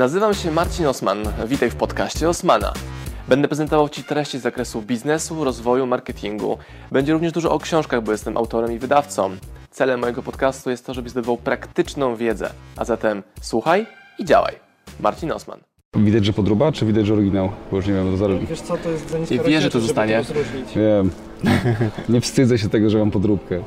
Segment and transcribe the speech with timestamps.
[0.00, 1.18] Nazywam się Marcin Osman.
[1.46, 2.72] Witaj w podcaście Osmana.
[3.28, 6.58] Będę prezentował Ci treści z zakresu biznesu, rozwoju, marketingu.
[6.92, 9.30] Będzie również dużo o książkach, bo jestem autorem i wydawcą.
[9.70, 12.50] Celem mojego podcastu jest to, żebyś zdobywał praktyczną wiedzę.
[12.76, 13.86] A zatem słuchaj
[14.18, 14.54] i działaj.
[15.00, 15.60] Marcin Osman.
[15.96, 17.52] Widać, że podróba, czy widać, że oryginał?
[17.70, 18.46] Bo już nie wiem, to zależy.
[18.46, 20.22] Wiesz co, to jest I wie, że to zostanie.
[20.76, 21.10] Wiem.
[22.08, 23.62] nie wstydzę się tego, że mam podróbkę.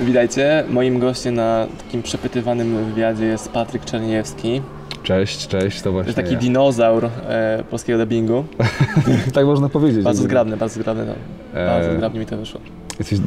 [0.00, 0.64] Witajcie.
[0.70, 4.62] Moim gościem na takim przepytywanym wywiadzie jest Patryk Czerniewski.
[5.02, 6.38] Cześć, cześć, to To właśnie jest taki ja.
[6.38, 8.44] dinozaur e, polskiego dubbingu.
[9.34, 10.04] Tak można powiedzieć.
[10.04, 11.04] Bardzo zgrabny, bardzo zgrabny.
[11.06, 11.12] No.
[11.60, 11.66] Eee.
[11.66, 12.60] Bardzo zgrabnie mi to wyszło.
[12.98, 13.18] Jesteś...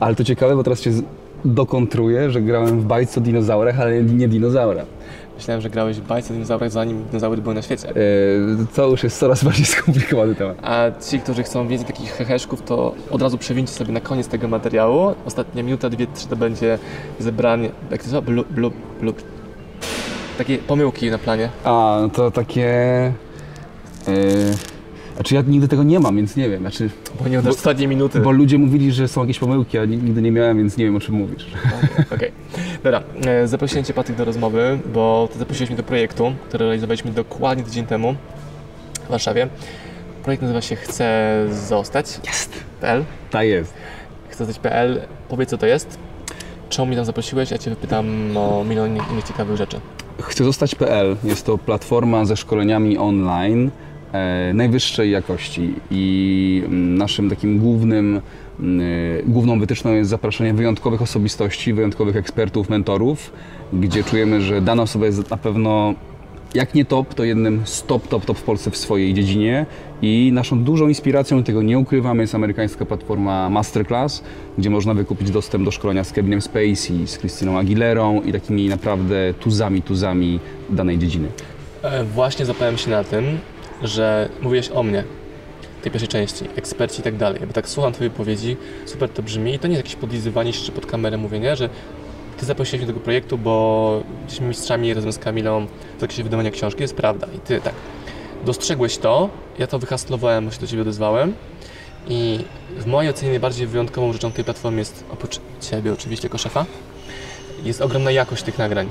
[0.00, 0.90] Ale to ciekawe, bo teraz cię
[1.44, 4.84] dokontruję, że grałem w bajce o dinozaurach, ale nie dinozaura.
[5.36, 7.88] Myślałem, że grałeś w bajce o dinozaurach zanim dinozaury były na świecie.
[7.88, 7.94] E,
[8.74, 10.56] to już jest coraz bardziej skomplikowany temat.
[10.62, 14.48] A ci, którzy chcą więcej takich heheszków, to od razu przewincie sobie na koniec tego
[14.48, 15.14] materiału.
[15.26, 16.78] Ostatnia minuta, dwie, trzy to będzie
[17.18, 18.22] zebranie, jak to nazywa?
[18.22, 19.22] Blub, blub, blub.
[20.38, 21.48] Takie pomyłki na planie.
[21.64, 22.66] A, no to takie...
[24.08, 24.12] E...
[25.14, 26.60] Znaczy ja nigdy tego nie mam, więc nie wiem.
[26.60, 26.90] Znaczy,
[27.22, 28.20] Bo nie oddasz ostatniej minuty.
[28.20, 31.00] bo ludzie mówili, że są jakieś pomyłki, a nigdy nie miałem, więc nie wiem o
[31.00, 31.46] czym mówisz.
[32.14, 32.32] Okej.
[32.84, 37.10] Dobra, e, zaprosiłem Cię Patryk do rozmowy, bo Ty zaprosiłeś mnie do projektu, który realizowaliśmy
[37.10, 38.14] dokładnie tydzień temu
[39.06, 39.48] w Warszawie.
[40.22, 42.20] Projekt nazywa się Chcę zostać.
[42.26, 42.52] Jest.
[42.80, 43.04] PL.
[43.30, 43.74] Tak jest.
[44.28, 45.00] Chcę zostać PL.
[45.28, 45.98] Powiedz co to jest.
[46.70, 47.50] Czemu mnie tam zaprosiłeś?
[47.50, 49.80] Ja Cię wypytam o milion innych ciekawych rzeczy.
[50.22, 53.70] Chcę zostać.pl jest to platforma ze szkoleniami online
[54.12, 58.20] e, najwyższej jakości i mm, naszym takim głównym,
[58.60, 63.32] mm, e, główną wytyczną jest zapraszanie wyjątkowych osobistości, wyjątkowych ekspertów, mentorów,
[63.72, 65.94] gdzie czujemy, że dana osoba jest na pewno
[66.54, 69.66] jak nie top, to jednym z top, top, top w Polsce w swojej dziedzinie
[70.02, 74.22] i naszą dużą inspiracją, tego nie ukrywamy, jest amerykańska platforma Masterclass,
[74.58, 79.34] gdzie można wykupić dostęp do szkolenia z Kevinem Spacey, z Christiną Aguilerą i takimi naprawdę
[79.34, 81.28] tuzami, tuzami danej dziedziny.
[81.82, 83.24] E, Właśnie zapałem się na tym,
[83.82, 85.04] że mówiłeś o mnie,
[85.82, 87.40] tej pierwszej części, eksperci i tak dalej.
[87.46, 90.64] Bo tak słucham Twojej wypowiedzi, super to brzmi i to nie jest jakieś podlizywanie się
[90.64, 91.68] czy pod kamerę mówienie, że
[92.40, 96.50] Ty zaprosiłeś mnie do tego projektu, bo jesteśmy mistrzami razem z Kamilą w zakresie wydawania
[96.50, 97.26] książki, jest prawda.
[97.36, 97.74] I Ty tak,
[98.44, 101.34] dostrzegłeś to, ja to wyhaslowałem, się do Ciebie odezwałem
[102.08, 102.44] i
[102.76, 106.66] w mojej ocenie najbardziej wyjątkową rzeczą tej platformy jest, oprócz Ciebie oczywiście jako szefa,
[107.64, 108.88] jest ogromna jakość tych nagrań.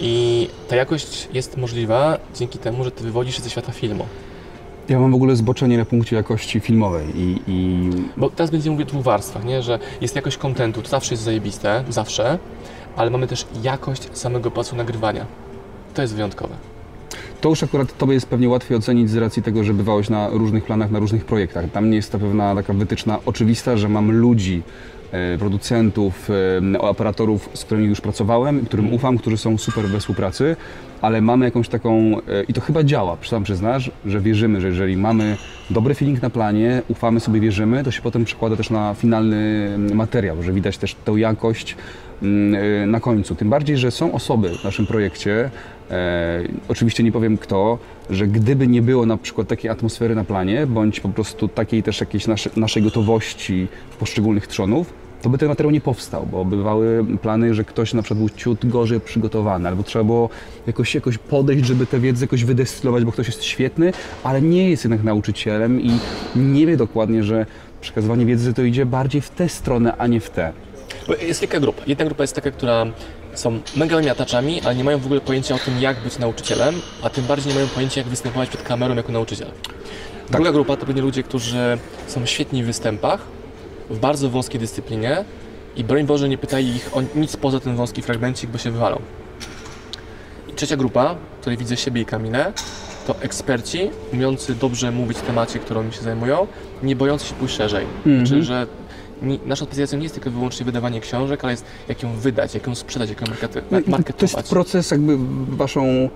[0.00, 4.06] I ta jakość jest możliwa dzięki temu, że ty wywodzisz się ze świata filmu.
[4.88, 8.88] Ja mam w ogóle zboczenie na punkcie jakości filmowej i, i Bo teraz będziemy mówić
[8.88, 9.62] o dwóch warstwach, nie?
[9.62, 12.38] że jest jakość kontentu, to zawsze jest zajebiste, zawsze,
[12.96, 15.26] ale mamy też jakość samego procesu nagrywania.
[15.94, 16.73] To jest wyjątkowe.
[17.44, 20.64] To już akurat Tobie jest pewnie łatwiej ocenić z racji tego, że bywałeś na różnych
[20.64, 21.70] planach, na różnych projektach.
[21.72, 24.62] Tam nie jest ta pewna taka wytyczna oczywista, że mam ludzi,
[25.12, 26.30] e, producentów,
[26.74, 30.56] e, operatorów, z którymi już pracowałem, którym ufam, którzy są super we współpracy,
[31.00, 31.92] ale mamy jakąś taką,
[32.28, 35.36] e, i to chyba działa, sam przyznasz, że wierzymy, że jeżeli mamy
[35.70, 39.96] dobry feeling na planie, ufamy sobie, wierzymy, to się potem przekłada też na finalny mm,
[39.96, 41.76] materiał, że widać też tę jakość
[42.22, 43.34] mm, na końcu.
[43.34, 45.50] Tym bardziej, że są osoby w naszym projekcie,
[45.90, 47.78] e, oczywiście nie powiem kto,
[48.10, 52.00] że gdyby nie było na przykład takiej atmosfery na planie, bądź po prostu takiej też
[52.00, 53.68] jakiejś nasze, naszej gotowości
[53.98, 54.92] poszczególnych trzonów,
[55.24, 58.66] to by ten materiał nie powstał, bo bywały plany, że ktoś na przykład był ciut
[58.66, 60.28] gorzej przygotowany, albo trzeba było
[60.66, 63.92] jakoś, jakoś podejść, żeby tę wiedzę jakoś wydestylować, bo ktoś jest świetny,
[64.24, 65.90] ale nie jest jednak nauczycielem i
[66.36, 67.46] nie wie dokładnie, że
[67.80, 70.52] przekazywanie wiedzy to idzie bardziej w tę stronę, a nie w tę.
[71.22, 71.82] Jest kilka grup.
[71.86, 72.86] Jedna grupa jest taka, która
[73.34, 77.10] są mega miataczami, ale nie mają w ogóle pojęcia o tym, jak być nauczycielem, a
[77.10, 79.48] tym bardziej nie mają pojęcia, jak występować przed kamerą jako nauczyciel.
[80.30, 83.20] Druga grupa to pewnie ludzie, którzy są świetni w występach,
[83.90, 85.24] w bardzo wąskiej dyscyplinie
[85.76, 89.00] i broń Boże nie pytaj ich o nic poza ten wąski fragmencik, bo się wywalą.
[90.48, 92.52] I trzecia grupa, w której widzę siebie i Kamilę,
[93.06, 96.46] to eksperci, umiejący dobrze mówić w temacie, którą się zajmują,
[96.82, 97.86] nie bojący się pójść szerzej.
[98.16, 98.66] Znaczy, że
[99.46, 102.74] naszą specjalizacją nie jest tylko wyłącznie wydawanie książek, ale jest jak ją wydać, jak ją
[102.74, 103.26] sprzedać, jak ją
[103.70, 104.32] No marketować.
[104.32, 105.16] To jest proces jakby
[105.56, 106.08] waszą...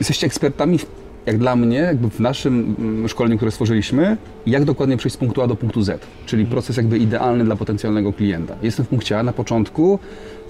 [0.00, 0.86] Jesteście ekspertami, w,
[1.26, 4.16] jak dla mnie, jakby w naszym mm, szkoleniu, które stworzyliśmy,
[4.46, 6.06] jak dokładnie przejść z punktu A do punktu Z.
[6.26, 8.56] Czyli proces jakby idealny dla potencjalnego klienta.
[8.62, 9.98] Jestem w punkcie A na początku,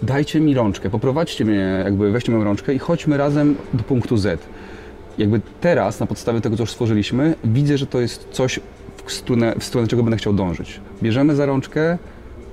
[0.03, 4.41] dajcie mi rączkę, poprowadźcie mnie, jakby weźcie moją rączkę i chodźmy razem do punktu Z.
[5.19, 8.61] Jakby teraz, na podstawie tego, co już stworzyliśmy, widzę, że to jest coś,
[9.07, 10.81] w stronę, w stronę czego będę chciał dążyć.
[11.03, 11.99] Bierzemy za rączkę,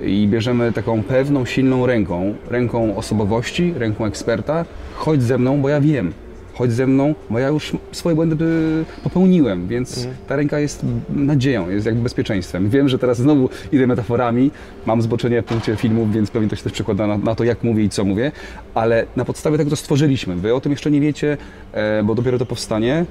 [0.01, 4.65] i bierzemy taką pewną, silną ręką, ręką osobowości, ręką eksperta,
[4.95, 6.13] chodź ze mną, bo ja wiem.
[6.53, 10.15] chodź ze mną, bo ja już swoje błędy y, popełniłem, więc Mhm.
[10.27, 12.69] ta ręka jest nadzieją, jest jakby bezpieczeństwem.
[12.69, 14.51] Wiem, że teraz znowu idę metaforami,
[14.85, 17.63] mam zboczenie w punkcie filmów, więc pewnie to się też przekłada na, na to, jak
[17.63, 18.31] mówię i co mówię,
[18.73, 21.37] ale na podstawie tego, co stworzyliśmy, wy o tym jeszcze nie wiecie,
[21.71, 23.05] e, bo dopiero to powstanie,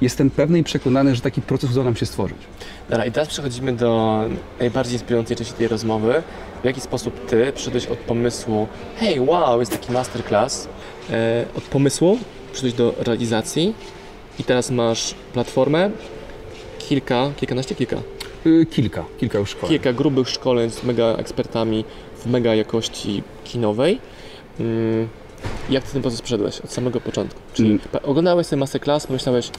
[0.00, 2.36] jestem pewny i przekonany, że taki proces uda nam się stworzyć.
[2.90, 4.20] Dobra, i teraz przechodzimy do
[4.60, 6.22] najbardziej inspirującej części tej rozmowy.
[6.62, 8.66] W jaki sposób ty przyszedłeś od pomysłu,
[8.96, 10.68] hej, wow, jest taki masterclass,
[11.10, 12.18] e, od pomysłu
[12.52, 13.74] przyszedłeś do realizacji
[14.38, 15.90] i teraz masz platformę,
[16.78, 17.96] kilka, kilkanaście, kilka,
[18.46, 19.68] Y, kilka, kilka już szkoleń.
[19.68, 21.84] kilka grubych szkoleń z mega ekspertami
[22.18, 23.98] w mega jakości kinowej.
[24.60, 25.08] Mm,
[25.70, 27.40] Jak ty ten proces przeszedłeś od samego początku?
[27.54, 27.80] Czyli Mm.
[28.02, 29.50] oglądałeś sobie masterclass, pomyślałeś,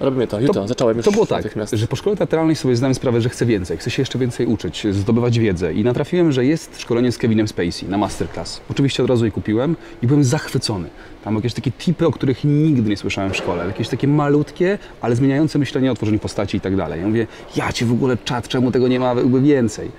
[0.00, 3.20] robimy to, jutro, zacząłem już To było tak, że po szkole teatralnej sobie zdałem sprawę,
[3.20, 7.12] że chcę więcej, chcę się jeszcze więcej uczyć, zdobywać wiedzę i natrafiłem, że jest szkolenie
[7.12, 8.60] z Kevinem Spacey na masterclass.
[8.70, 10.88] Oczywiście od razu je kupiłem i byłem zachwycony.
[11.24, 15.16] Tam jakieś takie tipy, o których nigdy nie słyszałem w szkole, jakieś takie malutkie, ale
[15.16, 17.00] zmieniające myślenie o tworzeniu postaci i tak dalej.
[17.00, 17.26] Ja mówię,
[17.56, 19.90] ja cię w ogóle czad, czemu tego nie ma jakby więcej?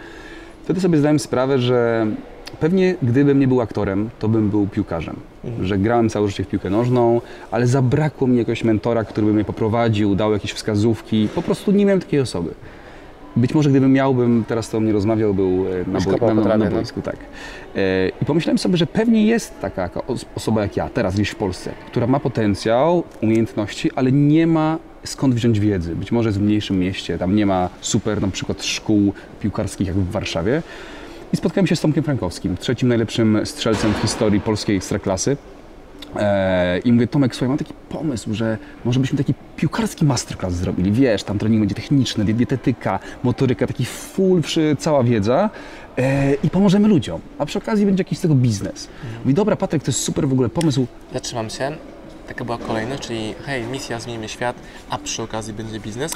[0.63, 2.07] Wtedy sobie zdałem sprawę, że
[2.59, 5.15] pewnie gdybym nie był aktorem, to bym był piłkarzem.
[5.61, 7.21] Że grałem całe życie w piłkę nożną,
[7.51, 11.27] ale zabrakło mi jakiegoś mentora, który by mnie poprowadził, dał jakieś wskazówki.
[11.35, 12.53] Po prostu nie miałem takiej osoby.
[13.35, 16.43] Być może gdybym miał, bym teraz to o mnie rozmawiał, był e, na, boi, na,
[16.43, 16.71] na, na no.
[16.71, 17.15] boisku, tak.
[17.75, 21.35] E, I pomyślałem sobie, że pewnie jest taka os- osoba jak ja, teraz gdzieś w
[21.35, 25.95] Polsce, która ma potencjał, umiejętności, ale nie ma skąd wziąć wiedzy.
[25.95, 29.95] Być może jest w mniejszym mieście, tam nie ma super na przykład szkół piłkarskich jak
[29.95, 30.61] w Warszawie.
[31.33, 35.37] I spotkałem się z Tomkiem Frankowskim, trzecim najlepszym strzelcem w historii polskiej ekstraklasy.
[36.15, 40.91] Eee, I mówię, Tomek, słuchaj, mam taki pomysł, że może byśmy taki piłkarski masterclass zrobili.
[40.91, 44.41] Wiesz, tam trening będzie techniczny, die- dietetyka, motoryka, taki full,
[44.77, 45.49] cała wiedza
[45.97, 47.21] eee, i pomożemy ludziom.
[47.37, 48.87] A przy okazji będzie jakiś z tego biznes.
[49.23, 50.85] Mówi, dobra, Patryk, to jest super w ogóle pomysł.
[51.13, 51.71] Zatrzymam się.
[52.27, 54.55] Taka była kolejność, czyli hej, misja, zmienimy świat,
[54.89, 56.11] a przy okazji będzie biznes.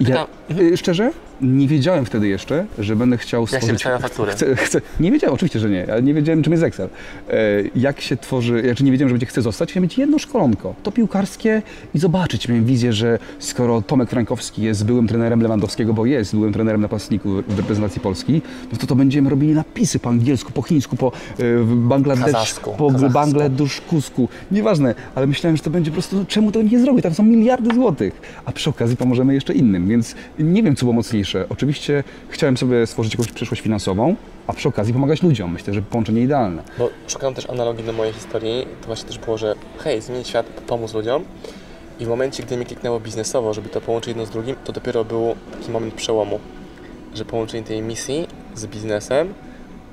[0.00, 3.72] Ja, Pyta, y, szczerze, nie wiedziałem wtedy jeszcze, że będę chciał jak się stworzyć...
[3.72, 4.32] wystawia fakturę?
[4.32, 6.88] Chcę, chcę, nie wiedziałem, oczywiście, że nie, ale nie wiedziałem, czym jest Excel.
[7.28, 7.34] E,
[7.76, 10.92] jak się tworzy, znaczy nie wiedziałem, że będzie chcę zostać, chciałem mieć jedno szkolonko, to
[10.92, 11.62] piłkarskie
[11.94, 12.48] i zobaczyć.
[12.48, 17.46] Miałem wizję, że skoro Tomek Frankowski jest byłym trenerem Lewandowskiego, bo jest byłym trenerem napastników
[17.48, 18.42] w reprezentacji Polski,
[18.72, 22.76] no to to będziemy robili napisy po angielsku, po chińsku, po e, Bangladesz, po kazachsku.
[23.12, 24.28] Bangladuszkusku.
[24.50, 27.02] Nieważne, ale myślałem, że to będzie po prostu, no, czemu to nie zrobić?
[27.02, 30.92] Tam są miliardy złotych, a przy okazji pomożemy jeszcze innym, więc nie wiem, co było
[30.92, 31.46] mocniejsze.
[31.48, 34.16] Oczywiście chciałem sobie stworzyć jakąś przyszłość finansową,
[34.46, 35.52] a przy okazji pomagać ludziom.
[35.52, 36.62] Myślę, że połączenie idealne.
[36.78, 38.66] Bo szukam też analogii do mojej historii.
[38.80, 41.24] To właśnie też było, że hej, zmienić świat, pomóc ludziom.
[42.00, 45.04] I w momencie, gdy mi kliknęło biznesowo, żeby to połączyć jedno z drugim, to dopiero
[45.04, 46.40] był taki moment przełomu,
[47.14, 49.34] że połączenie tej misji z biznesem,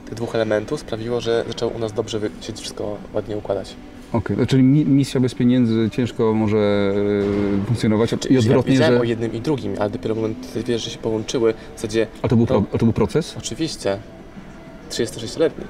[0.05, 3.75] tych dwóch elementów sprawiło, że zaczęło u nas dobrze się wszystko ładnie układać.
[4.13, 4.47] Okej, okay.
[4.47, 6.57] czyli mi- misja bez pieniędzy ciężko może
[7.61, 8.99] e, funkcjonować i ja odwrotnie, wiedziałem że...
[8.99, 12.07] o jednym i drugim, ale dopiero w momencie, kiedy wiesz, że się połączyły, w zasadzie,
[12.21, 13.35] A to był, pro, a to był proces?
[13.37, 13.97] oczywiście,
[14.91, 15.65] 36-letni,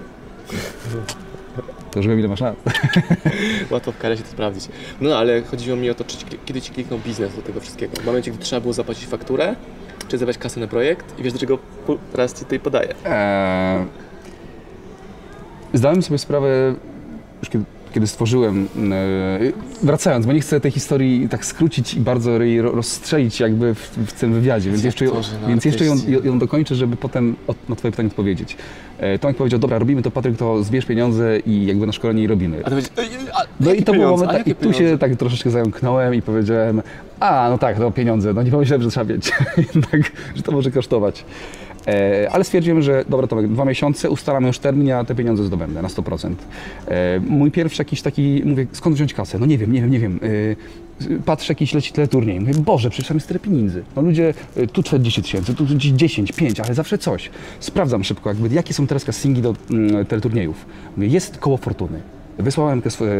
[1.92, 2.56] To już wiem, ile masz lat.
[3.72, 4.68] łatwo w karę się to sprawdzić.
[5.02, 7.96] No ale chodziło mi o to, czy kiedy ci kliknął biznes do tego wszystkiego.
[8.02, 9.56] W momencie, gdy trzeba było zapłacić fakturę,
[10.08, 11.58] czy zabrać kasę na projekt i wiesz, do czego
[12.12, 12.96] teraz ci tutaj podaję.
[13.06, 13.86] Eee,
[15.74, 16.76] zdałem sobie sprawę,
[17.42, 19.40] już kiedy, kiedy stworzyłem, e,
[19.84, 23.80] wracając, bo nie chcę tej historii tak skrócić i bardzo jej ro- rozstrzelić jakby w,
[24.08, 25.06] w tym wywiadzie, więc jeszcze,
[25.48, 28.58] więc jeszcze ją, ją dokończę, żeby potem od, na twoje pytanie odpowiedzieć.
[29.00, 32.28] E, Tomek powiedział, dobra, robimy to, Patryk, to zbierz pieniądze i jakby na szkolenie i
[32.28, 32.62] robimy.
[32.66, 34.26] A to będzie, ej, a, No i to był pieniądze?
[34.26, 36.82] moment, A tak, i tu się tak troszeczkę zająknąłem i powiedziałem,
[37.20, 39.32] a no tak, to pieniądze, no nie pomyślałem, że trzeba mieć,
[39.74, 41.26] jednak, że to może kosztować.
[41.88, 45.82] E, ale stwierdziłem, że dobra Tomek, dwa miesiące, ustalamy już termin, ja te pieniądze zdobędę
[45.82, 46.34] na 100%.
[46.88, 49.40] E, mój pierwszy jakiś taki, mówię, skąd wziąć kasę?
[49.40, 50.20] No nie wiem, nie wiem, nie wiem.
[51.02, 52.40] E, patrzę, jakiś leci teleturniej.
[52.40, 53.84] Mówię, Boże, przecież tam jest tyle pieniędzy.
[53.96, 57.30] No ludzie, e, tu 40 tysięcy, tu 10, 5, ale zawsze coś.
[57.60, 60.66] Sprawdzam szybko, jakby, jakie są teraz castingi do mm, teleturniejów.
[60.98, 62.02] Mówię, jest koło fortuny.
[62.38, 63.16] Wysłałem te swoje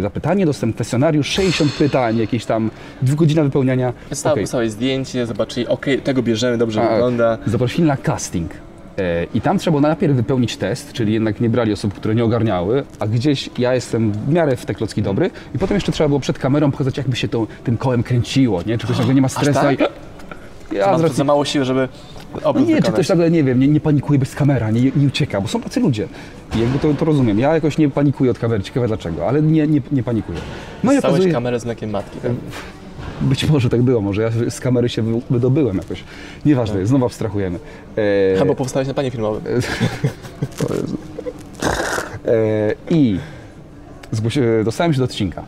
[0.00, 2.70] zapytanie, dostęp kwestionariusz, 60 pytań, jakieś tam
[3.02, 3.92] dwugodzina wypełniania.
[4.10, 4.44] Wysłałeś Okej.
[4.44, 7.38] wysłałeś zdjęcie, zobaczyli, okej, tego bierzemy, dobrze A, wygląda.
[7.46, 8.50] Zaprosili na casting.
[8.98, 12.24] E, I tam trzeba było najpierw wypełnić test, czyli jednak nie brali osób, które nie
[12.24, 16.08] ogarniały, a gdzieś ja jestem w miarę w te klocki dobry i potem jeszcze trzeba
[16.08, 18.78] było przed kamerą pokazać, jakby się to, tym kołem kręciło, nie?
[18.78, 19.60] Czy ktoś nagle nie ma stresu.
[19.60, 19.78] tak?
[20.72, 21.88] Ja tu racji za mało siły, żeby
[22.54, 25.40] no nie, czy ktoś nagle, nie wiem, nie, nie panikuje bez kamera, nie, nie ucieka,
[25.40, 26.08] bo są tacy ludzie.
[26.56, 27.38] I jakby to, to rozumiem.
[27.38, 30.38] Ja jakoś nie panikuję od kamery, ciekawe dlaczego, ale nie, nie, nie panikuję.
[30.84, 32.18] No i Stałeś okazuje, kamerę z mlekiem matki.
[32.20, 32.32] tak?
[33.20, 36.04] być może tak było, może ja z kamery się wy- wydobyłem jakoś.
[36.46, 37.58] Nieważne, znowu abstrahujemy.
[38.36, 39.42] E, Albo powstałeś na planie filmowym.
[42.26, 43.18] E, I
[44.12, 45.42] zgłosi- dostałem się do odcinka.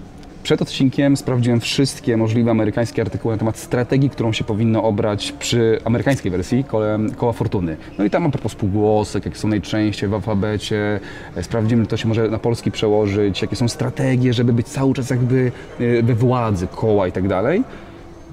[0.44, 5.78] Przed odcinkiem sprawdziłem wszystkie możliwe amerykańskie artykuły na temat strategii, którą się powinno obrać przy
[5.84, 7.76] amerykańskiej wersji kołem, koła fortuny.
[7.98, 11.00] No i tam a propos spółgłosek, jakie są najczęściej w alfabecie,
[11.36, 15.10] e, sprawdzimy, to się może na polski przełożyć, jakie są strategie, żeby być cały czas
[15.10, 17.62] jakby e, we władzy koła i tak dalej.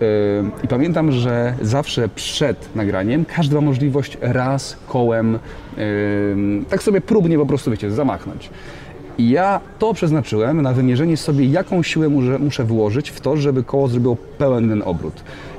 [0.01, 0.07] Yy,
[0.63, 5.39] I pamiętam, że zawsze przed nagraniem każdy ma możliwość raz kołem
[6.69, 8.49] tak sobie próbnie po prostu, wiecie, zamachnąć.
[9.21, 12.09] I ja to przeznaczyłem na wymierzenie sobie, jaką siłę
[12.39, 15.13] muszę, włożyć w to, żeby koło zrobiło pełen ten obrót.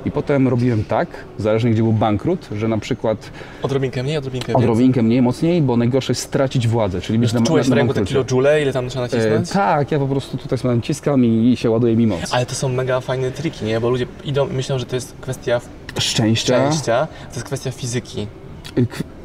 [0.05, 4.63] I potem robiłem tak, zależnie gdzie był bankrut, że na przykład Odrobinkę mniej, odrobinkę więcej.
[4.69, 7.93] odrobinkę mniej, mocniej, bo najgorsze jest stracić władzę, czyli być na, Czułeś na, na ręku
[7.93, 9.49] te kilojoule, ile tam trzeba E, nacisnąć?
[9.49, 12.19] tak, ja po prostu tutaj sobie naciskam i, i się ładuje mi moc.
[12.33, 13.79] Ale to są mega fajne triki, nie?
[13.81, 15.61] Bo ludzie idą i myślą, że to jest kwestia
[15.99, 16.55] Szczęścia.
[16.69, 18.27] szczęścia, to jest kwestia fizyki.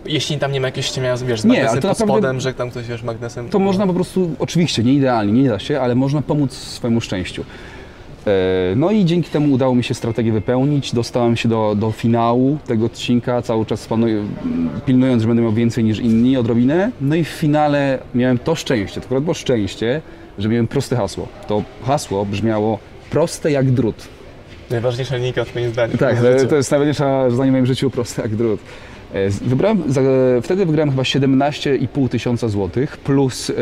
[0.08, 2.70] Jeśli tam nie ma jakiegoś ściemia, wiesz, z Nie, magnesem pod naprawdę- spodem, że tam
[2.70, 3.48] ktoś, wiesz, magnesem...
[3.48, 7.44] To można po prostu, oczywiście nie idealnie, nie da się, ale można pomóc swojemu szczęściu.
[8.26, 8.30] E,
[8.76, 10.94] No i dzięki temu udało mi się strategię wypełnić.
[10.94, 14.24] Dostałem się do, do finału tego odcinka, cały czas planuję,
[14.86, 16.90] pilnując, że będę miał więcej niż inni, odrobinę.
[17.00, 20.00] No i w finale miałem to szczęście, to akurat było szczęście,
[20.38, 21.28] że miałem proste hasło.
[21.48, 22.78] To hasło brzmiało
[23.10, 24.08] proste jak drut.
[24.70, 25.98] Najważniejsza linijka w twoim zdaniu.
[25.98, 26.16] Tak,
[26.48, 28.60] to, jest najważniejsze zdanie w moim życiu, proste jak drut.
[29.14, 30.00] E, Wybrałem, za,
[30.42, 33.54] wtedy wygrałem chyba 17,5 tysiąca złotych plus y,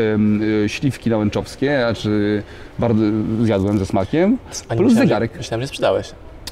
[0.67, 2.43] śliwki nałęczowskie, a czy
[2.79, 3.03] bardzo
[3.43, 4.37] zjadłem ze smakiem,
[4.69, 5.31] A plus myślałem, zegarek.
[5.31, 6.11] Że, myślałem, że sprzedałeś.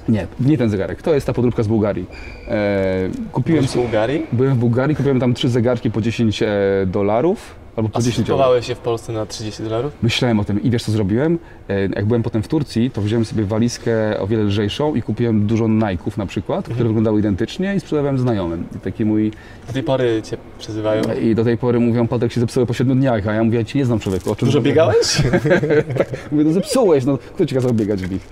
[0.10, 2.06] Nie, nie ten zegarek, to jest ta podróbka z Bułgarii.
[2.48, 4.26] E, kupiłem, Byłeś w Bułgarii?
[4.32, 6.48] byłem w Bułgarii, kupiłem tam trzy zegarki po 10 e,
[6.86, 8.62] dolarów, albo po A 10 euro.
[8.62, 9.94] się w Polsce na 30 dolarów?
[10.02, 11.40] Myślałem o tym i wiesz co zrobiłem?
[11.70, 15.48] E, Jak byłem potem w Turcji, to wziąłem sobie walizkę o wiele lżejszą i kupiłem
[15.48, 16.74] dużo Nike'ów na przykład, Mhm.
[16.76, 18.64] które wyglądały identycznie i sprzedawałem znajomym.
[18.76, 19.32] I taki mój...
[19.68, 21.02] Do tej pory cię przezywają.
[21.22, 23.64] I do tej pory mówią, Patryk się zepsuły po 7 dniach, a ja mówię, ja
[23.64, 24.32] ci nie znam człowieku.
[24.32, 25.22] O czym Dużo biegałeś?
[26.32, 28.28] Mówię, no zepsułeś, no kto ci kazał biegać w nich?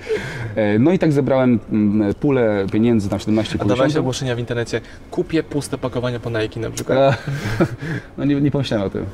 [0.55, 4.81] E, No i tak zebrałem mm, pulę pieniędzy na 17 A dawałeś ogłoszenia w internecie,
[5.11, 7.17] kupię puste pakowania po Nike na przykład.
[8.17, 9.05] No nie, nie pomyślałem o tym.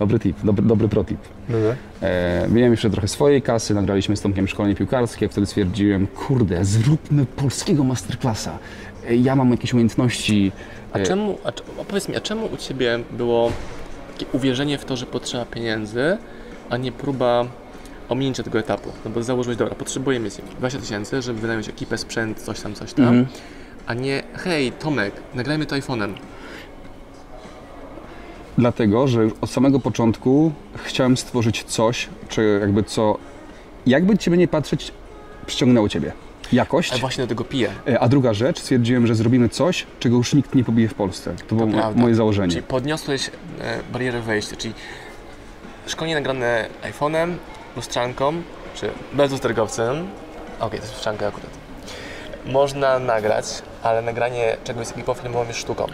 [0.00, 1.18] Dobry tip, dobry, dobry pro tip.
[1.48, 1.74] No, no.
[2.08, 7.26] E, miałem jeszcze trochę swojej kasy, nagraliśmy z Tomkiem szkolenie piłkarskie, wtedy stwierdziłem, kurde, zróbmy
[7.26, 8.58] polskiego masterclassa.
[9.08, 10.52] E, ja mam jakieś umiejętności.
[10.92, 11.52] A e, czemu, a,
[11.84, 13.52] powiedz mi, a czemu u Ciebie było
[14.12, 16.18] takie uwierzenie w to, że potrzeba pieniędzy,
[16.70, 17.44] a nie próba
[18.08, 18.92] ominięcia tego etapu?
[19.04, 22.92] No bo założyłeś, dobra, potrzebuję mieć 20 tysięcy, żeby wynająć ekipę, sprzęt, coś tam, coś
[22.92, 23.26] tam, Mhm.
[23.86, 26.12] a nie, hej Tomek, nagrajmy to iPhone'em.
[28.64, 33.18] Dlatego, że już od samego początku chciałem stworzyć coś, czy jakby co,
[33.86, 34.92] jakby ciebie nie patrzeć,
[35.46, 36.12] przyciągnęło ciebie.
[36.52, 36.90] Jakość.
[36.90, 37.70] Ale właśnie do tego piję.
[37.88, 41.34] E, A druga rzecz, stwierdziłem, że zrobimy coś, czego już nikt nie pobije w Polsce.
[41.48, 42.00] To było mo- prawda.
[42.00, 42.50] moje założenie.
[42.50, 43.30] Czyli podniosłeś e,
[43.92, 44.74] barierę wejścia, czyli
[45.86, 47.34] szkolenie nagrane iPhone'em,
[47.76, 48.32] lustrzanką,
[48.74, 50.06] czy bez lusterkowcem.
[50.60, 51.50] Okej, to jest lustrzanka akurat.
[52.46, 53.44] Można nagrać,
[53.82, 55.86] ale nagranie czegoś z ekipą filmową jest sztuką.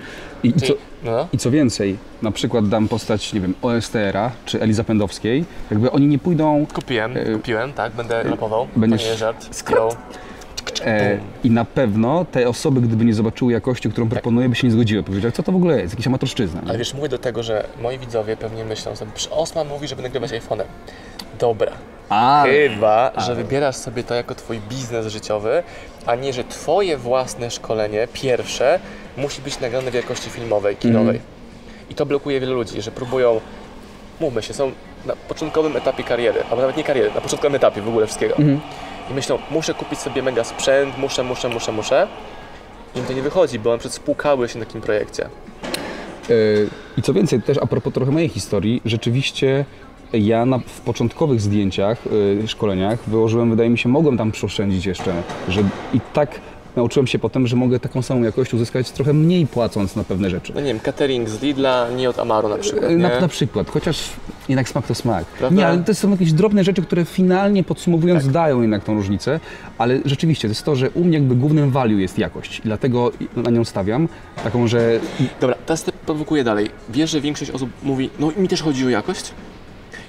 [0.42, 4.30] I, i, co, Czyli, no, I co więcej, na przykład dam postać, nie wiem, OSTR-a
[4.46, 8.66] czy Eli Zapędowskiej, jakby oni nie pójdą kupiłem, E, kupiłem, tak, będę rapował.
[8.76, 9.48] będziesz- To nie żart.
[10.84, 14.72] E, i na pewno te osoby, gdyby nie zobaczyły jakości, którą proponuję, by się nie
[14.72, 15.02] zgodziły.
[15.02, 16.60] Powiedziały, co to w ogóle jest, jakiś amatorszczyzna.
[16.60, 16.68] nie?
[16.68, 20.02] Ale wiesz, mówię do tego, że moi widzowie pewnie myślą sobie, "Przecież Osman mówi, żeby
[20.02, 20.64] nagrywać iPhone'em.
[21.38, 21.72] Dobra,
[22.08, 25.62] A, Chyba, że wybierasz sobie to jako twój biznes życiowy,
[26.06, 28.78] a nie, że twoje własne szkolenie, pierwsze,
[29.16, 31.20] musi być nagrane w jakości filmowej, kinowej.
[31.90, 33.40] I to blokuje wielu ludzi, że próbują,
[34.20, 34.72] mówmy się, są
[35.06, 38.34] na początkowym etapie kariery, albo nawet nie kariery, na początkowym etapie w ogóle wszystkiego.
[39.10, 42.06] I myślą, muszę kupić sobie mega sprzęt, muszę, muszę, muszę, muszę.
[42.94, 45.24] Im to nie wychodzi, bo na przykład spłukały się na takim projekcie.
[45.24, 46.34] e,
[46.96, 49.64] I co więcej, też a propos trochę mojej historii, rzeczywiście
[50.12, 51.98] ja na, w początkowych zdjęciach,
[52.44, 55.62] e, szkoleniach wyłożyłem, wydaje mi się, mogłem tam przeoszczędzić jeszcze, że
[55.94, 56.40] i tak
[56.76, 60.52] nauczyłem się potem, że mogę taką samą jakość uzyskać trochę mniej płacąc na pewne rzeczy.
[60.54, 62.96] No nie wiem, catering z Lidla, nie od Amaru na przykład, nie?
[62.96, 64.10] Na, na przykład, chociaż
[64.48, 65.24] jednak smak to smak.
[65.24, 65.56] Prawda?
[65.56, 69.40] Nie, ale to są jakieś drobne rzeczy, które finalnie podsumowując dają jednak tą różnicę,
[69.78, 73.12] ale rzeczywiście to jest to, że u mnie jakby głównym value jest jakość i dlatego
[73.36, 74.08] na nią stawiam,
[74.44, 75.00] taką, że
[75.40, 76.70] Dobra, teraz te prowokuje dalej.
[76.88, 79.32] Wiesz, że większość osób mówi, no mi też chodzi o jakość?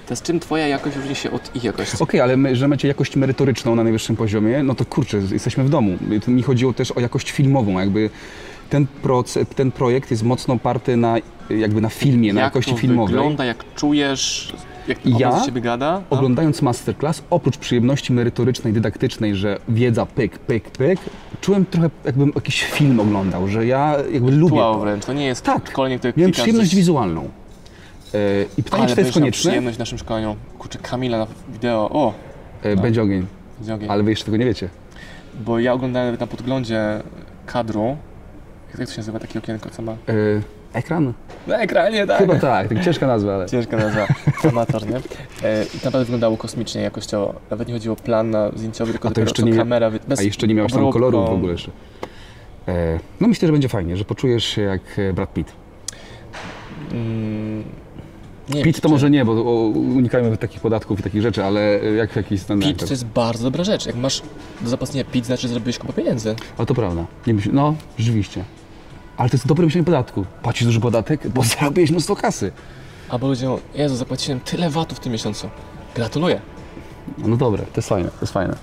[0.07, 1.97] Teraz czym twoja jakość różni się od ich jakości?
[1.99, 5.69] okej, ale my, że macie jakość merytoryczną na najwyższym poziomie, no to kurczę, jesteśmy w
[5.69, 5.97] domu.
[6.25, 8.09] To Mi chodziło też o jakość filmową, jakby
[8.69, 11.15] ten, proce, ten projekt jest mocno oparty na
[11.49, 13.13] jakby na filmie, na jak jakości to filmowej.
[13.15, 14.53] wygląda, jak czujesz,
[14.87, 16.01] jak Ja z ciebie gada?
[16.11, 16.17] No.
[16.17, 20.99] Oglądając masterclass, oprócz przyjemności merytorycznej, dydaktycznej, że wiedza pyk, pyk, pyk,
[21.41, 24.79] czułem trochę jakbym jakiś film oglądał, że ja jakby lubię to.
[24.79, 25.69] wręcz, to nie jest Tak.
[25.69, 27.29] szkolenie, które Miałem przyjemność gdzieś- wizualną.
[28.17, 29.39] E, I pytanie, Ale czy to jest konieczne?
[29.49, 30.35] przyjemność w naszym szkoleniu.
[30.59, 32.13] Kurczę, Kamila na wideo, o,
[32.63, 33.25] E, Będzie ogień,
[33.57, 33.89] Będzie ogień.
[33.89, 34.69] ale wy jeszcze tego nie wiecie.
[35.45, 36.81] Bo ja oglądałem na podglądzie
[37.45, 37.97] kadru,
[38.77, 39.91] jak to się nazywa takie okienko, co ma?
[39.91, 39.95] E,
[40.73, 41.13] Ekran?
[41.47, 42.17] Na ekranie, tak.
[42.17, 43.45] Chyba tak, tak ciężka nazwa, ale...
[43.45, 44.07] Ciężka nazwa,
[44.51, 44.97] amator, nie?
[45.73, 47.33] I naprawdę wyglądało kosmicznie, jakościowo.
[47.49, 49.91] Nawet nie chodziło o plan na zdjęciowy, tylko A to jeszcze nie kamera...
[50.07, 51.71] Bez A jeszcze nie miałeś tam kolorów w ogóle jeszcze.
[53.21, 54.81] No myślę, że będzie fajnie, że poczujesz się jak
[55.13, 55.51] Brad Pitt.
[56.91, 57.63] Mm,
[58.49, 59.31] nie wiem, to czy- może nie, bo
[59.71, 61.61] unikajmy takich podatków i takich rzeczy, ale
[61.97, 62.71] jak jakiś standard.
[62.71, 63.85] Pit to jest bardzo dobra rzecz.
[63.85, 64.21] Jak masz
[64.61, 66.35] do zapłacenia pit, znaczy że zrobiłeś kupę pieniędzy.
[66.57, 67.05] Ale to prawda.
[67.27, 67.49] Nie myśl...
[67.53, 68.43] No, rzeczywiście.
[69.17, 70.25] Ale to jest dobre myślenie podatku.
[70.43, 72.51] Płacisz duży podatek, bo zarobiłeś mnóstwo kasy.
[73.09, 75.49] Albo ludzie mówią, Jezu, zapłaciłem tyle watów w tym miesiącu.
[75.95, 76.41] Gratuluję.
[77.17, 78.55] No dobre, to jest fajne, to jest fajne.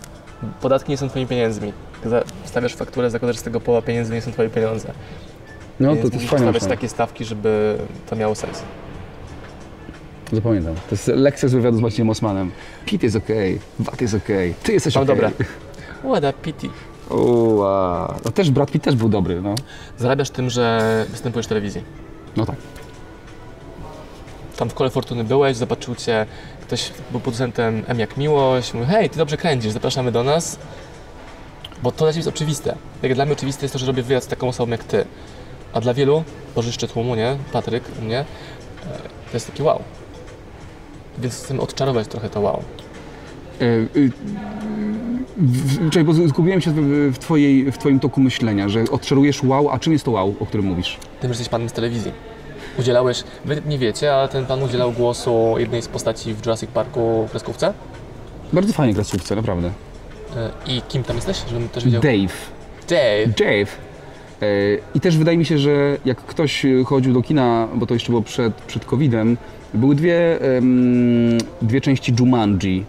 [0.61, 1.73] Podatki nie są twoimi pieniędzmi.
[2.45, 4.93] Stawiasz fakturę, zakładasz z tego połowa pieniędzy, nie są twoje pieniądze.
[5.81, 6.47] No Więc to, to jest musisz fajne.
[6.53, 7.79] stawiać takie stawki, żeby
[8.11, 8.63] to miało sens.
[10.35, 10.75] Zapamiętam.
[10.75, 12.51] To jest lekcja z wywiadu z Maciejem Osmanem.
[12.87, 15.07] Pit jest okej, VAT jest okej, ty jesteś okej.
[15.07, 15.31] dobra.
[16.05, 16.69] Łada pity.
[17.11, 18.15] Ua.
[18.25, 19.55] No też Brad Pitt też był dobry, no.
[19.99, 21.83] Zarabiasz tym, że występujesz w telewizji.
[22.37, 22.57] No tak.
[24.57, 26.27] Tam w Kole Fortuny byłeś, zobaczył cię,
[26.63, 30.59] ktoś był producentem M jak Miłość, mówi, hej, ty dobrze kręcisz, zapraszamy do nas.
[31.83, 32.77] Bo to dla ciebie jest oczywiste.
[33.03, 35.05] Jak dla mnie oczywiste jest to, że robię wywiad z taką osobą jak ty.
[35.73, 36.25] A dla wielu,
[36.55, 37.37] Boże jeszcze tłumu, nie?
[37.53, 38.25] Patryk, u mnie, e,
[39.31, 39.83] to jest taki wow.
[41.19, 42.63] Więc chcemy odczarować trochę to wow.
[43.61, 43.65] E,
[43.99, 44.11] y,
[45.37, 46.77] w- Czekaj, bo zgubiłem się w,
[47.15, 50.47] w, twojej, w twoim toku myślenia, że odczarujesz wow, a czym jest to wow, o
[50.47, 50.97] którym mówisz?
[51.21, 52.13] Tym, że jesteś panem z telewizji.
[52.79, 57.27] Udzielałeś, wy nie wiecie, ale ten pan udzielał głosu jednej z postaci w Jurassic Parku
[57.27, 57.73] w kreskówce.
[58.53, 59.71] Bardzo fajnie kreskówce, naprawdę.
[60.37, 61.43] E, I kim tam jesteś?
[61.49, 62.03] Żebym też wiedział.
[62.03, 62.35] Dave.
[62.89, 63.27] Dave.
[63.39, 63.71] Dave.
[64.43, 64.47] E,
[64.95, 68.11] I też wydaje mi się, że jak ktoś e, chodził do kina, bo to jeszcze
[68.11, 69.37] było przed, przed COVID-em,
[69.75, 70.39] były dwie,
[71.63, 72.85] dwie części Jumanji,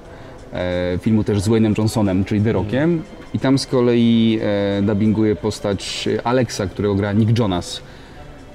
[0.53, 3.01] e, filmu też z Wayne'em Johnsonem, czyli The Rockiem.
[3.33, 4.39] I tam z kolei
[4.81, 7.81] dubbinguje postać Alexa, którego gra Nick Jonas.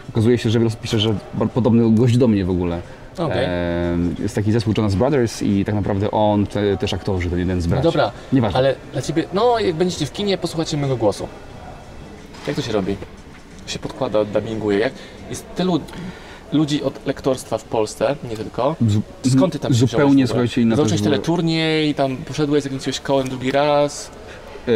[0.08, 1.14] Okazuje się, że pisze, że
[1.54, 2.80] podobny gość do mnie w ogóle.
[3.18, 7.60] E, jest taki zespół Jonas Brothers i tak naprawdę on, te, też aktorzy, ten jeden
[7.60, 7.82] z No braci.
[7.84, 8.58] dobra, Nieważne.
[8.58, 11.28] ale dla ciebie, no jak będziecie w kinie, posłuchajcie mojego głosu.
[12.46, 12.96] Jak to się robi?
[13.66, 14.78] Się podkłada, dubbinguje.
[14.78, 14.92] Jak
[15.30, 15.80] jest tylu
[16.52, 18.76] ludzi od lektorstwa w Polsce, nie tylko.
[19.36, 23.28] Skąd ty tam się Zupełnie, słuchajcie, inna Zacząłeś też była- teleturniej, tam poszedłeś, zakręciłeś kołem
[23.28, 24.10] drugi raz.
[24.68, 24.72] E,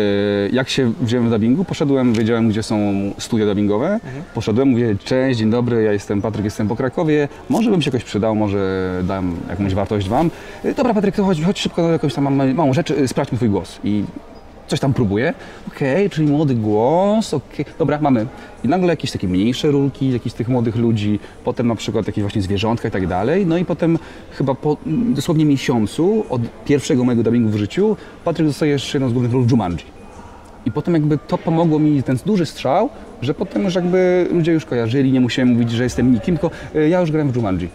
[0.52, 2.76] jak się wziąłem w dubbingu, poszedłem, wiedziałem gdzie są
[3.18, 4.24] studia dubbingowe, Mhm.
[4.34, 8.04] poszedłem, mówię cześć, dzień dobry, ja jestem Patryk, jestem po Krakowie, może bym się jakoś
[8.04, 10.30] przydał, może dam jakąś wartość wam.
[10.64, 13.48] E, Dobra Patryk, to chodź, chodź szybko jakąś tam mam małą rzecz, e, sprawdźmy twój
[13.48, 13.78] głos.
[13.84, 14.04] I
[14.66, 15.34] coś tam próbuję,
[15.68, 18.26] okej, czyli młody głos, okej, dobra, mamy.
[18.64, 22.42] I nagle jakieś takie mniejsze rulki, jakichś tych młodych ludzi, potem na przykład jakieś właśnie
[22.42, 23.98] zwierzątka i tak dalej, no i potem
[24.30, 29.32] chyba po dosłownie miesiącu od pierwszego mojego dubbingu w życiu, Patryk dostajesz jedną z głównych
[29.32, 29.84] ról Jumanji.
[30.66, 32.88] I potem jakby to pomogło mi ten duży strzał,
[33.22, 36.88] że potem już jakby ludzie już kojarzyli, nie musiałem mówić, że jestem nikim, tylko y,
[36.88, 37.68] ja już grałem w Jumanji.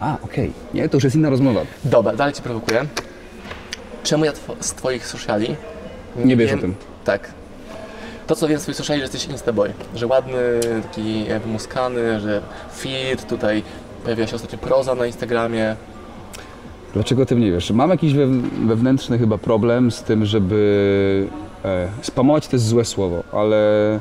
[0.00, 1.60] A, okej, nie, to już jest inna rozmowa.
[1.84, 2.84] Dobra, dalej cię prowokuję.
[4.02, 5.56] Czemu ja two- z twoich sociali
[6.16, 6.74] Nie wiesz wiem- o tym.
[7.04, 7.30] Tak.
[8.26, 9.72] To co twoich sociali, że jesteś instaboy.
[9.94, 10.38] Że ładny,
[10.92, 12.40] taki wymuskany, że
[12.72, 13.62] fit, tutaj
[14.04, 15.76] pojawia się ostatnio proza na Instagramie.
[16.94, 17.70] Dlaczego o tym nie wiesz?
[17.70, 18.26] Mam jakiś we,
[18.66, 21.26] wewnętrzny chyba problem z tym, żeby
[21.64, 24.00] e, spamować to jest złe słowo, ale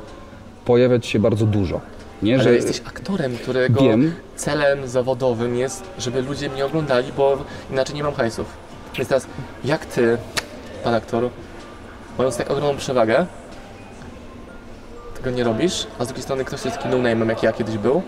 [0.66, 1.82] pojawiać się bardzo dużo.
[2.24, 7.38] Nie, Ale że jesteś aktorem, którego wiem, celem zawodowym jest, żeby ludzie mnie oglądali, bo
[7.72, 8.46] inaczej nie mam hajsów.
[8.98, 9.28] Więc teraz,
[9.66, 10.18] jak ty,
[10.84, 11.30] pan aktor,
[12.18, 13.26] mając tak ogromną przewagę,
[15.18, 17.78] tego nie robisz, a z drugiej strony ktoś, kto jest taki no-name'em, jak ja kiedyś
[17.78, 18.02] był,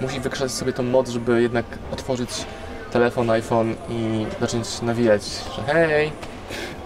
[0.00, 2.30] musi wykrzesać sobie tą moc, żeby jednak otworzyć
[2.92, 5.22] telefon, iPhone i zacząć nawijać,
[5.56, 6.12] że hej,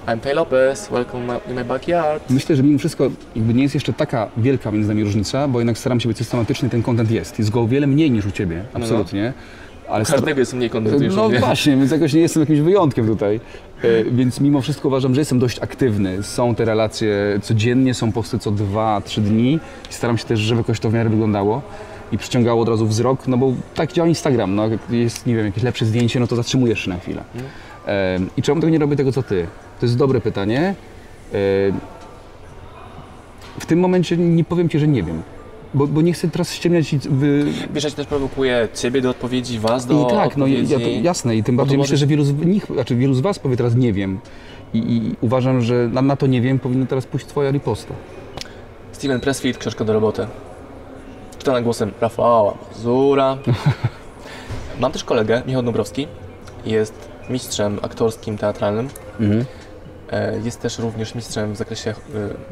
[0.07, 2.31] I'm Pay Lopez, welcome my- in my backyard.
[2.31, 5.79] myślę, że mimo wszystko jakby nie jest jeszcze taka wielka między nami różnica, bo jednak
[5.79, 7.39] staram się być systematyczny, ten content jest.
[7.39, 9.33] Jest go o wiele mniej niż u Ciebie, absolutnie.
[9.91, 11.39] Ale każdego jest mniej kontentu niż u No mnie.
[11.39, 13.41] właśnie, więc jakoś nie jestem jakimś wyjątkiem tutaj.
[13.85, 16.23] E, Więc mimo wszystko uważam, że jestem dość aktywny.
[16.23, 19.61] Są te relacje codziennie, są posty co dwa, trzy dni.
[19.91, 21.63] I staram się też, żeby jakoś to w miarę wyglądało
[22.13, 25.47] i przyciągało od razu wzrok, no bo tak działa Instagram, no jak jest, nie wiem,
[25.47, 27.23] jakieś lepsze zdjęcie, no to zatrzymujesz się na chwilę.
[27.87, 29.47] E, I czemu tego nie robię tego, co ty?
[29.81, 30.61] To jest dobre pytanie.
[31.33, 31.35] E,
[33.59, 35.23] W tym momencie nie powiem ci, że nie wiem.
[35.75, 39.59] Bo, bo nie chcę teraz ściemniać i wy, Wiesz, ja też prowokuję ciebie do odpowiedzi,
[39.59, 40.73] was do I tak, no i odpowiedzi.
[40.73, 43.21] ja to, jasne i tym bardziej myślę, możesz- że wielu z nich, znaczy wielu z
[43.21, 44.21] Was powie teraz nie wiem.
[44.75, 47.95] I, i uważam, że na, na to nie wiem powinno teraz pójść Twoja riposta.
[48.93, 50.27] Steven Pressfield, książka do roboty.
[51.39, 53.39] Czytana głosem Rafała Mazura.
[54.81, 56.07] Mam też kolegę, Michał Dąbrowski.
[56.67, 58.89] Jest mistrzem aktorskim, teatralnym.
[60.13, 61.95] E, Jest też również mistrzem w zakresie e,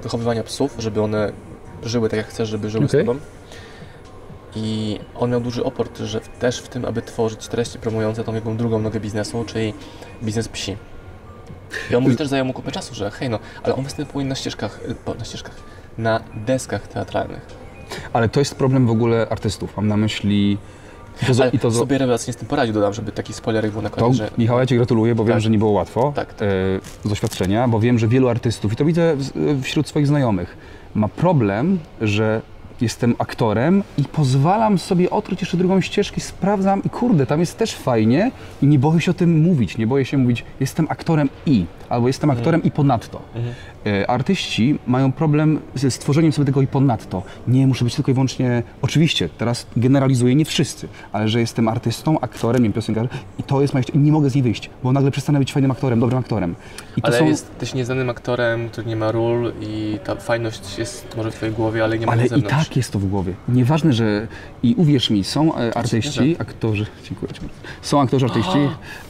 [0.02, 1.32] wychowywania psów, żeby one
[1.82, 3.02] żyły tak jak chcesz, żeby żyły Okej.
[3.02, 3.20] z tobą.
[4.56, 8.54] I on miał duży opór że też w tym, aby tworzyć treści promujące tą jego
[8.54, 9.74] drugą nogę biznesu, czyli
[10.22, 10.76] biznes psi.
[11.90, 14.34] I on mówi też zajął mu kupę czasu, że hej no, ale on występuje na
[14.34, 14.80] ścieżkach,
[15.14, 15.54] y, na ścieżkach,
[15.98, 17.46] na deskach teatralnych.
[18.12, 19.76] Ale to jest problem w ogóle artystów.
[19.76, 20.58] Mam na myśli...
[21.22, 23.72] I to, Ale i to zo- sobie rewelacyjnie z tym poradził, dodam, żeby taki spoilerek
[23.72, 25.42] był na To, koniec, że Michał, ja Ci gratuluję, bo wiem, Tak.
[25.42, 26.42] że nie było łatwo Tak, tak.
[26.42, 26.46] e,
[27.04, 29.16] z doświadczenia, bo wiem, że wielu artystów, i to widzę
[29.62, 30.56] wśród swoich znajomych,
[30.94, 32.42] ma problem, że
[32.80, 37.74] jestem aktorem i pozwalam sobie odkryć jeszcze drugą ścieżkę, sprawdzam i kurde, tam jest też
[37.74, 38.30] fajnie
[38.62, 42.06] i nie boję się o tym mówić, nie boję się mówić, jestem aktorem i, albo
[42.06, 43.20] jestem aktorem i ponadto.
[43.34, 43.54] Mhm.
[43.86, 47.22] E, Artyści mają problem ze stworzeniem sobie tego i ponadto.
[47.48, 52.20] Nie, muszę być tylko i wyłącznie, oczywiście, teraz generalizuję, nie wszyscy, ale że jestem artystą,
[52.20, 54.92] aktorem, nie piosenkarzem i to jest moja ścieżka i nie mogę z niej wyjść, bo
[54.92, 56.54] nagle przestanę być fajnym aktorem, dobrym aktorem.
[56.96, 61.30] I ale są, jesteś nieznanym aktorem, który nie ma ról i ta fajność jest może
[61.30, 62.67] w twojej głowie, ale nie ma ale i zewnątrz.
[62.68, 63.32] Tak jest to w głowie.
[63.48, 64.28] Nieważne, że
[64.62, 66.38] i uwierz mi, są e, artyści, zgadza.
[66.42, 67.56] aktorzy, dziękuję Ci bardzo.
[67.82, 68.58] Są aktorzy, artyści,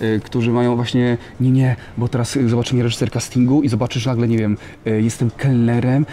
[0.01, 4.07] e, którzy mają właśnie, nie, nie, bo teraz e, zobaczy mnie reżyser castingu i zobaczysz
[4.07, 6.07] nagle, nie wiem, e, jestem kelnerem.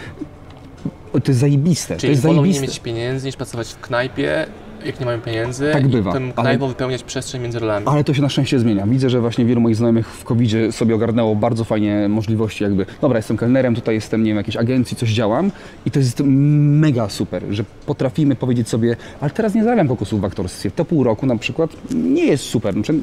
[1.12, 2.66] O, To jest zajebiste, to Czyli jest wolą nie zajebiste.
[2.66, 4.46] mieć pieniędzy niż pracować w knajpie,
[4.86, 7.86] jak nie mają pieniędzy Tak bywa, tym ale- knajpą wypełniać przestrzeń między rolami.
[7.88, 8.86] Ale to się na szczęście zmienia.
[8.86, 13.18] Widzę, że właśnie wielu moich znajomych w covid sobie ogarnęło bardzo fajnie możliwości jakby, dobra,
[13.18, 15.50] jestem kelnerem, tutaj jestem, nie wiem, jakiejś agencji, coś działam
[15.86, 20.24] i to jest mega super, że potrafimy powiedzieć sobie, ale teraz nie zarabiam kokosów w
[20.24, 20.70] aktorstwie.
[20.70, 22.94] To pół roku na przykład nie jest super, na przy,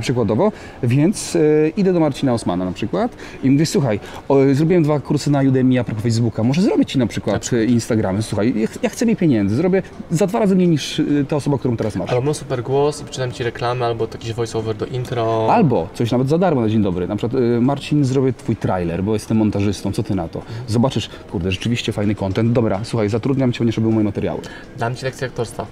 [0.00, 1.40] przykładowo, więc e,
[1.76, 5.80] idę do Marcina Osmana na przykład i mówię, słuchaj, o, zrobiłem dwa kursy na Udemy
[5.80, 9.18] a propos Facebooka, może zrobię Ci na przykład e, Instagramy, słuchaj, ja, ja chcę mieć
[9.18, 12.10] pieniędzy, zrobię za dwa razy mniej niż e, ta osoba, którą teraz masz.
[12.10, 15.52] Albo mam super głos i przydam ci reklamę, albo jakiś voice-over do intro.
[15.52, 17.08] Albo coś nawet za darmo na dzień dobry.
[17.08, 20.42] Na przykład y, Marcin, zrobię twój trailer, bo jestem montażystą, co ty na to?
[20.66, 22.52] Zobaczysz, kurde, rzeczywiście fajny content.
[22.52, 24.40] Dobra, słuchaj, zatrudniam cię, będziesz robił moje materiały.
[24.78, 25.66] Dam ci lekcję aktorstwa.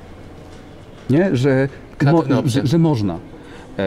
[1.10, 1.36] Nie?
[1.36, 1.68] Że,
[2.14, 2.42] opcje.
[2.44, 3.18] że, że można.
[3.78, 3.82] E,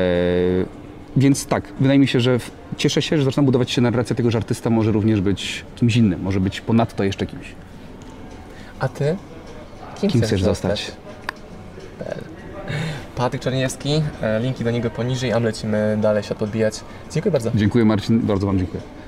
[1.18, 4.32] więc tak, wydaje mi się, że w, cieszę się, że zaczyna budować się narracja tego,
[4.32, 7.46] że artysta może również być kimś innym, może być ponadto jeszcze kimś.
[8.80, 9.18] A ty?
[9.96, 10.92] Kim, Kim chcesz zostać?
[13.16, 16.80] Patryk Czerniewski, e, linki do niego poniżej, a my lecimy dalej się podbijać.
[17.12, 17.52] Dziękuję bardzo.
[17.56, 18.99] Dziękuję Marcin, bardzo Wam dziękuję.